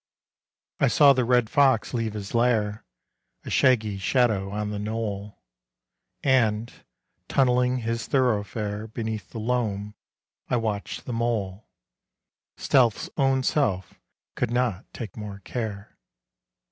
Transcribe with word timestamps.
I 0.79 0.87
saw 0.87 1.13
the 1.13 1.23
red 1.23 1.47
fox 1.47 1.93
leave 1.93 2.13
his 2.13 2.33
lair, 2.33 2.83
A 3.45 3.51
shaggy 3.51 3.99
shadow, 3.99 4.49
on 4.49 4.71
the 4.71 4.79
knoll; 4.79 5.43
And, 6.23 6.73
tunnelling 7.27 7.81
his 7.81 8.07
thoroughfare 8.07 8.87
Beneath 8.87 9.29
the 9.29 9.39
loam, 9.39 9.93
I 10.49 10.55
watched 10.55 11.05
the 11.05 11.13
mole 11.13 11.67
Stealth's 12.57 13.11
own 13.15 13.43
self 13.43 13.93
could 14.33 14.49
not 14.49 14.91
take 14.91 15.15
more 15.15 15.37
care. 15.43 15.99